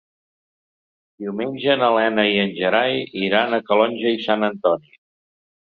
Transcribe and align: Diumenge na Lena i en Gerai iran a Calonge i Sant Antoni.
Diumenge 1.25 1.75
na 1.83 1.91
Lena 1.97 2.25
i 2.31 2.33
en 2.45 2.55
Gerai 2.61 2.99
iran 3.29 3.55
a 3.55 3.63
Calonge 3.71 4.17
i 4.19 4.25
Sant 4.27 4.51
Antoni. 4.51 4.95